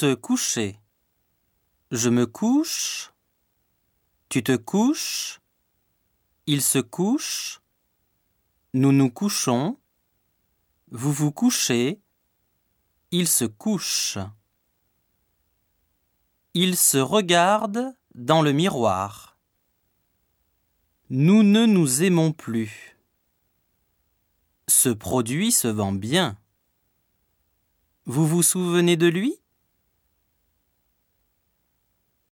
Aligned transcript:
Se 0.00 0.14
coucher. 0.14 0.80
Je 1.90 2.08
me 2.08 2.24
couche. 2.24 3.12
Tu 4.30 4.42
te 4.42 4.56
couches. 4.56 5.42
Il 6.46 6.62
se 6.62 6.78
couche. 6.78 7.60
Nous 8.72 8.92
nous 8.92 9.10
couchons. 9.10 9.78
Vous 10.90 11.12
vous 11.12 11.32
couchez. 11.32 12.00
Il 13.10 13.28
se 13.28 13.44
couche. 13.44 14.16
Il 16.54 16.78
se 16.78 16.96
regarde 16.96 17.94
dans 18.14 18.40
le 18.40 18.52
miroir. 18.52 19.38
Nous 21.10 21.42
ne 21.42 21.66
nous 21.66 22.02
aimons 22.02 22.32
plus. 22.32 22.96
Ce 24.66 24.88
produit 24.88 25.52
se 25.52 25.68
vend 25.68 25.92
bien. 25.92 26.38
Vous 28.06 28.26
vous 28.26 28.42
souvenez 28.42 28.96
de 28.96 29.06
lui? 29.06 29.39